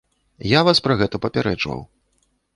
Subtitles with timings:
[0.59, 1.87] Я вас пра гэта папярэджваў.